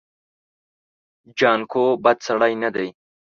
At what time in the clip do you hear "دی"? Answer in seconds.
2.75-2.87